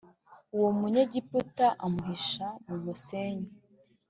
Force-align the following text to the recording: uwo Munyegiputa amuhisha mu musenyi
uwo 0.55 0.69
Munyegiputa 0.79 1.65
amuhisha 1.85 2.47
mu 2.65 2.75
musenyi 2.83 3.49